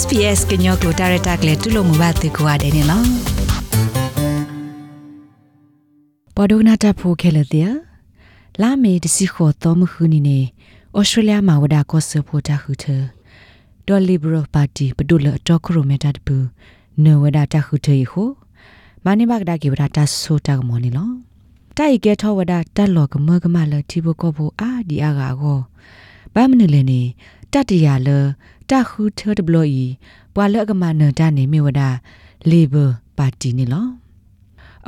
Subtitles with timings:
[0.00, 3.06] SPS ကညောကိုဒါရတာကလေးတူလို့မဘာတေကွာတယ်နော်
[6.36, 7.72] ပဒုနာတာဖိုခဲလေတဲ့
[8.62, 10.38] လာမေတစီခေါ်တော်မခုနီနေ
[10.98, 12.84] ဩစတြေးလျမှာဝဒါကောဆဖိုတာခုထ
[13.86, 16.36] ဒေါ်လီဘရပါတီပဒုလတော့ခရိုမီတာတပူ
[17.04, 18.28] နဝဒါတာခုထေဟို
[19.04, 21.10] မနိဘကဒါကေဝဒါတာဆိုတာကမောနီလော
[21.78, 25.58] တိုက်ကဲထောဝဒါတက်လောကမကမလတီဘကောဘူအာဒီအာဂါကို
[26.34, 27.00] ဘာမနလေနေ
[27.52, 28.08] တတရလ
[28.72, 29.86] တခုထဒဘလီ
[30.34, 31.82] ဘွာလကမနတာနေမြဝဒ
[32.50, 32.84] လေဘာ
[33.16, 33.88] ပါတီနေလော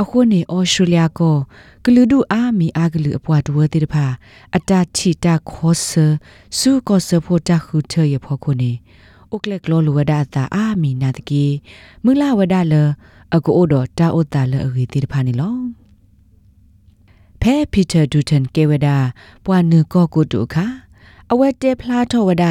[0.00, 1.36] အခုနေဩစတြေးလျကို
[1.84, 4.06] ဂလူဒူအာမီအာဂလူအပွားတဝတိတဖာ
[4.56, 5.88] အတချီတာခောဆ
[6.58, 8.72] ဆူကောဆဖို့တခုထရဖို့ခုနေ
[9.30, 11.44] အိုကလက်ကလောလဝဒတာအာမီနာတကီ
[12.04, 12.74] မူလာဝဒလ
[13.34, 15.56] အကိုအိုတော်တာအိုတာလအဂီတိတဖာနေလော
[17.40, 18.88] ဖဲပီတာဒူတန်ကေဝဒ
[19.44, 20.66] ပွာနုကောကိုတုခါ
[21.32, 22.44] အဝဲတဲဖလားထောဝဒ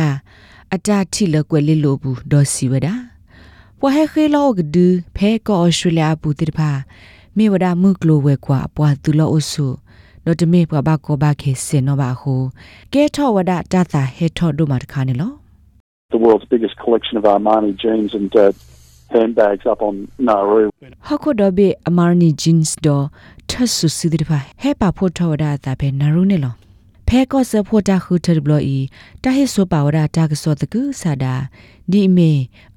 [0.74, 2.88] အတာတိလကွယ်လီလိုဘူးဒေါ်စီဝဒ
[3.80, 6.72] ပွာဟဲခဲလောကဒူဖဲကောဩစတြေးလျဘူးတိတဖာ
[7.38, 9.66] မေဝဒမှုကလိုဝဲကွာပွာသူလောအဆု
[10.26, 12.36] တော့တမေပွာဘကောဘခေစင်နောဘာဟု
[12.94, 15.32] ကဲထောဝဒတာတာဟေထောဒုမတခါနေလော
[16.14, 18.52] the world's biggest collection of Armani jeans and uh,
[19.14, 19.96] handbags up on
[20.28, 20.66] Nauru.
[21.08, 22.88] ဟခုဒဘေအမာနီဂျင်းစ်ဒ
[23.50, 24.18] ထဆူစီဒီ
[27.14, 28.80] ဖာဟေပါဖို့ထောဝဒတာပဲနာရုနေလောဖဲကောဆဖို့တာခုထဘလီ
[29.24, 31.36] တာဟိဆိုပါဝဒတာကစောတကူဆာဒာ
[31.92, 32.32] ဒီမေ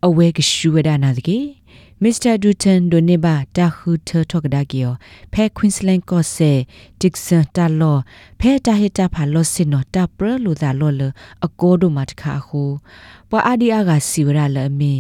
[0.07, 1.39] အဝဲကရှူဝဒနာတကေ
[2.03, 4.93] မစ္စတာဒူတန်ဒိုနေဘာတာခုထထောကဒါကီယော
[5.33, 6.53] ဖဲကွင်းစလန်ကောဆေ
[7.01, 7.99] တစ်ဆန်တာလော
[8.41, 11.03] ဖဲတာဟိတာဖာလောစင်နောတာပရလူသာလောလ
[11.47, 12.63] အကိုဒိုမတ်ခါခု
[13.31, 14.95] ပွာအာဒီအာကစီဝရလအမီ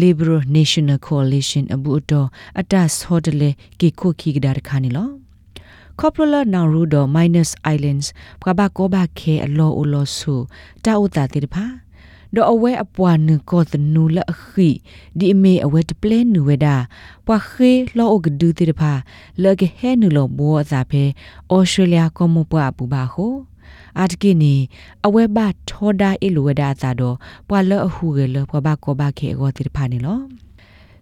[0.00, 2.28] Liberal National Coalition အဘူတော်
[2.60, 5.25] အတတ်ဟောဒလေကေခိုခီကဒါခါနီလော
[5.98, 8.06] Coppola Narudo minus islands
[8.40, 10.34] ပကဘာကောဘာခေအလောအလောဆူ
[10.84, 11.64] တာဥတာတိတဖာ
[12.34, 14.70] ဒေါ်အဝဲအပွားနကောသနူလခိ
[15.18, 16.76] ဒီအမေအဝဲတပလဲနူဝဲတာ
[17.26, 18.92] ပွာခေလောအကဒူတိတဖာ
[19.42, 21.02] လကဟဲနူလောဘောအစာဖဲ
[21.52, 23.26] ဩစတြေးလျကောမပွားပူပါဟု
[23.98, 24.54] အာတကိနီ
[25.06, 25.38] အဝဲဘ
[25.70, 27.16] ထောဒါအီလိုဝဒါသာတော့
[27.48, 30.20] ပွာလအဟုရလပွာဘကောဘခေအောတိတဖာနေလော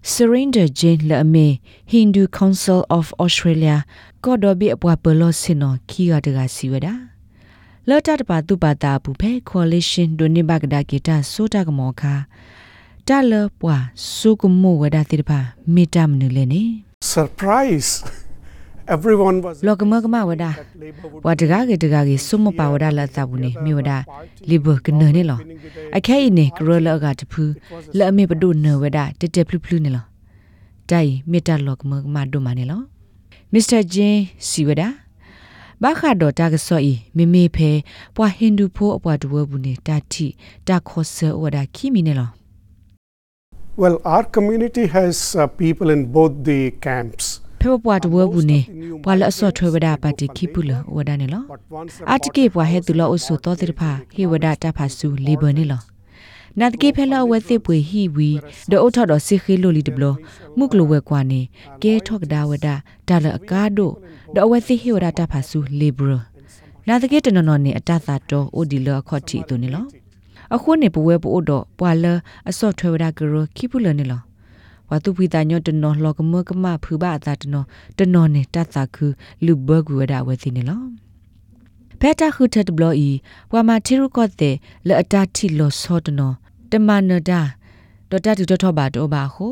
[0.06, 3.76] Surrender Jane Lame Hindu Council of Australia
[4.25, 6.87] ကောဒဘီအပွားပလောစင်နောခီရတကစီဝဒ
[7.88, 12.14] လောတတပါတုပါတာဘူးဖဲ coalition ဒိုနေဘဂဒါကေတာဆိုတာကမောခာ
[13.09, 13.84] တလပွား
[14.16, 15.41] စုကမိုဝဒတိတပါ
[15.75, 16.62] မေတ္တမနုလေနေ
[17.14, 17.91] surprise
[18.97, 20.45] everyone was လောကမကမဝဒ
[21.27, 23.93] ဝဒဂါကေတဂါကေစုမပါဝဒလာသဘူးနေမြေဝဒ
[24.49, 25.41] လီဘကနနေလော
[25.97, 27.43] အခဲအင်းကရလကတဖူ
[27.99, 30.05] လဲ့အမေပဒုနဝဒတတဖလူဖလူနေလော
[30.91, 32.81] တိုင်မေတ္တလောကမကမဒုမနေလော
[33.53, 34.83] မစ္စတာဂျင်းစီဝဒ
[35.83, 37.71] ဘာခါဒတာကဆောဤမေမေဖဲ
[38.17, 40.27] ပွာဟင်ဒူဖိုးအပွားတဝဘူးနေတာတိ
[40.69, 42.31] တာခောဆဝဒခိမီနေလော
[43.83, 47.27] well our community has uh, people in both the camps
[47.64, 48.60] ဖေပွားတဝဘူးနေ
[49.02, 55.80] ပွာလအစောထွေဝဒပါတိခိပုလဝဒနေလော but once အတကေပွာဟဲတူလောအဆုတော်တိဖာဟေဝဒတာဖာစုလေဘနေလော
[56.60, 58.30] နာတကေဖဲလောဝဲသိပွေဟီဝီ
[58.70, 60.04] ဒေအိုထော်တော်စီခီလိုလီဒဘလ
[60.58, 61.41] မုကလိုဝဲကွာနေ
[61.82, 62.69] ကဲထော့ကဒါဝဒ
[63.08, 63.92] ဒါလအကားတို့
[64.34, 66.12] ဒေအဝဲသိဟေဝဒတာဖာစုလေဘရ
[66.88, 69.84] နာတကေတနော်နော်နေအတသာတော်အိုဒီလောခော့တီတူနေလော
[70.54, 72.04] အခုနေပဝဲပို့တော့ပွာလ
[72.48, 74.22] အစော့ထွေဝဒကရခိပုလနေလော
[74.91, 77.67] ဝါတုပိတညောတနော်လောကမကမဖူဘာတာတနော်
[77.99, 79.06] တနော်နေတသခု
[79.45, 80.83] လူဘဂဝဒဝဲသိနေလော
[82.00, 83.11] ဘက်တာခုထက်ဘလော်ဤ
[83.53, 84.55] ဝါမတီရုကော့တဲ့
[84.87, 86.34] လက်အတာတီလောဆောတနော်
[86.71, 87.41] တမနဒါ
[88.11, 89.47] ဒေါ်တာတူထောပါတော့ပါဟု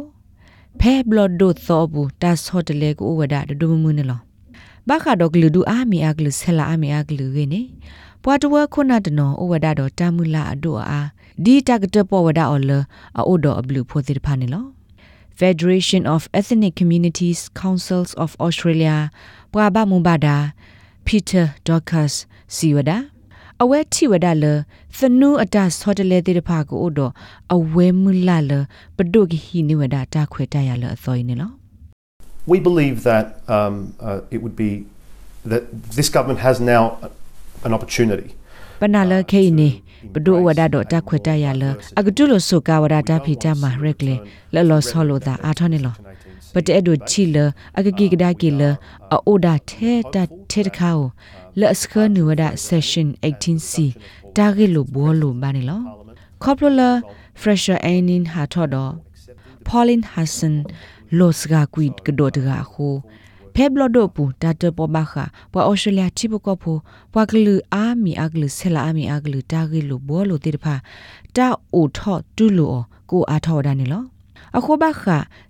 [0.81, 4.21] ဖဲဘလော့ဒိုသောဘူးတာဆောတလေကိုဝဒဒဒမမှုနေလော
[4.89, 7.63] ဘာခါတော့ဂလူဒူအာမီအကလူဆလာအာမီအကလူရင်းနေ
[8.23, 11.09] ပွာတဝခုနတနော်ဩဝဒတော့တာမူလာအတို့အား
[11.45, 12.71] ဒီတကတပေါ်ဝဒအော်လ
[13.19, 14.65] အိုဒေါ်အဘလူဖိုတိဖာနေလော
[15.40, 18.98] Federation of Ethnic Communities Councils of Australia
[19.54, 20.38] ပွာဘမူဘာဒါ
[21.08, 22.14] Peter Docus
[22.56, 22.98] စီဝဒါ
[23.64, 24.46] အဝဲထိဝဒါလ
[24.98, 27.12] သနူအတဆောတလေတေတဖာကိုအိုတော့
[27.56, 28.52] အဝဲမူလာလ
[28.98, 31.52] ပဒုကဟိနိဝဒါတာခွေတရလအစောရင်းနေလော
[32.52, 33.26] We believe that
[33.58, 33.76] um,
[34.08, 34.72] uh, it would be
[35.52, 35.64] that
[35.98, 36.84] this government has now
[37.66, 38.30] an opportunity
[38.83, 39.69] ပနာလခေနေ
[40.13, 41.63] ပဒုဝဒါတော့တခွေတရလ
[41.99, 44.15] အကတုလဆုကဝဒါတာဖီတမှာရက်လေ
[44.55, 45.95] လော်လော်ဆောလိုတာအာထောနေလော
[46.53, 47.37] ပတဲဒိုချီလ
[47.79, 48.63] အကကီကဒါကီလ
[49.13, 50.17] အိုဒါထဲတ
[50.51, 51.09] ထဲတခါကို
[51.61, 53.73] လက်စခနူဝဒါ session 18c
[54.37, 55.81] တာဂီလိုဘောလိုဘာနေလော
[56.43, 56.91] ခေါပလလာ
[57.41, 58.85] fresher ainin ha thodo
[59.69, 60.55] pauline hassan
[61.19, 62.89] losga quid kdo daga kho
[63.55, 65.15] ဖဲဘလဒိုပူတာတပေါ်ပါခ
[65.53, 66.77] ပွာဩစတြေးလျချိပကောဖို
[67.13, 70.75] ပွာကလူအာမီအကလူဆလာအာမီအကလူတာဂီလိုဘောလိုတေတဖာ
[71.37, 72.75] တာအိုထော့တူလို
[73.11, 74.03] ကိုအားထော်ဒါနေလော
[74.57, 75.05] အခုဘခ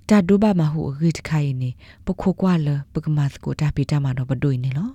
[0.09, 1.71] တာဒုဘမဟုဂိတခိုင်နေ
[2.07, 4.89] ပခိုကွာလပကမတ်ကိုတာပီတာမတော့ဘဒွိနေလော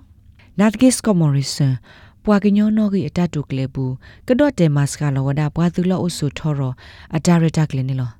[0.58, 1.74] နတ်ဂစ်ကမော်ရီဆန်
[2.24, 3.94] ပွာကညောနောဂီအတတုကလေဘူး
[4.28, 6.60] ကတော့တေမတ်ကလောဝဒါပွာသူလောအုဆုထော်ရ
[7.16, 8.10] အတာရတာကလေနေလော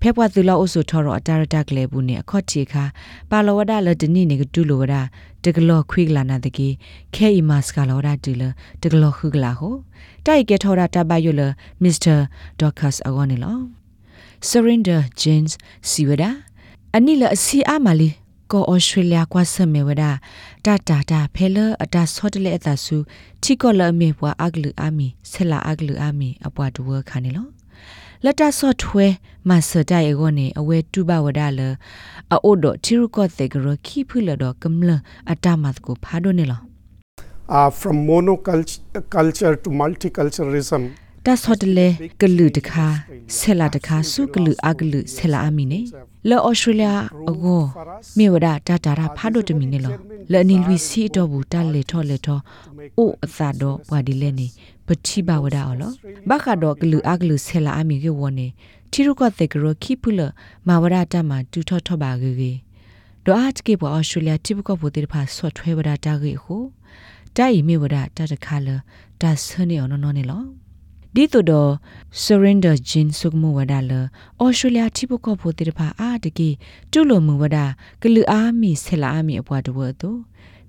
[0.00, 2.84] ဖဲပွားသူလောအုဆုထော်ရအတာရတာကလေဘူးနေအခော့ချီခါ
[3.30, 5.02] ပါလောဝဒါလတနိနေကတူလောဝဒါ
[5.44, 6.68] တကလောခွိကလာနာတကေ
[7.14, 8.42] ခဲအီမတ်ကလောဝဒါတူလ
[8.82, 9.74] တကလောခုကလာဟို
[10.26, 11.42] တိုက်ကဲထော်ရတာဘယုလ
[11.82, 12.16] မစ္စတာ
[12.60, 13.58] ဒေါကတ်အဂောနေလော
[14.50, 15.52] Surrender James
[15.90, 16.30] Siwada
[16.96, 18.08] Anila si amali
[18.48, 20.20] ko Australia kwa same wada
[20.64, 23.04] ta ta ta phela ata sotle ata su
[23.42, 27.57] thi ko la me bwa aglu ami sela aglu ami apwa duwa khane lo လ
[28.40, 29.06] တဆော့ထွဲ
[29.48, 31.60] မဆတိုင်ကိုနေအဝဲတူဘဝဒါလ
[32.32, 34.90] အိုဒချီရုကောတေဂရခိဖုလဒကမ္လ
[35.32, 36.60] အတမတ်ကိုဖာဒိုနေလော
[37.58, 40.82] Uh, from monoculture to multiculturalism,
[41.26, 41.88] တဆော့တလေ
[42.20, 42.86] ကလူတခါ
[43.38, 45.80] ဆဲလာတခါစုကလူအကလူဆဲလာအမီနေ
[46.26, 46.88] လောဩစတြေးလျ
[47.30, 47.62] အကို
[48.18, 49.94] မြေဝဒတာတာရာဖာဒိုတမီနေလော
[50.32, 52.38] လဲနီလူစီတော့ဘူးတလေထောလေထော
[52.98, 54.46] အိုအသာတော့ဘွာဒီလဲနေ
[54.86, 55.92] ပတိဘဝဒအော်လော
[56.28, 58.46] ဘခါတော့ကလူအကလူဆဲလာအမီကေဝနေ
[58.92, 60.20] တီရုကတဲ့ကရခိပုလ
[60.66, 62.52] မဝရတာမတူထောထောပါကေကေ
[63.24, 66.56] တော့အတ်ကေဘောဩစတြေးလျတိဘကဘူတိဖာဆော့ထွဲဝဒတာကေဟု
[67.36, 68.68] တိုင်မြေဝဒတာတခါလ
[69.20, 70.42] တာဆနေအောင်နော်နေလော
[71.14, 71.70] ဒီတို့တော့
[72.24, 76.48] surrender gene စုကမဝဒါလဩစတြေးလျတိပကောဖို့တေတဖာအာတကီ
[76.92, 77.66] တူလိုမဝဒါ
[78.02, 80.18] ကလူအားမီဆလာအားမီအပွားတဝတ်တို့